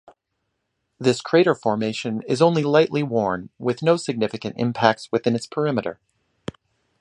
[0.97, 5.99] This crater formation is only lightly worn, with no significant impacts within its perimeter.